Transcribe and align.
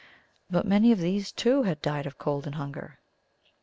But 0.49 0.65
many 0.65 0.91
of 0.91 0.97
these, 0.97 1.31
too, 1.31 1.61
had 1.61 1.79
died 1.79 2.07
of 2.07 2.17
cold 2.17 2.47
and 2.47 2.55
hunger. 2.55 2.97